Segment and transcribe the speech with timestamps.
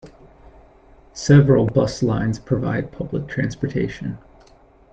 [1.13, 4.17] Several bus lines provide public transportation.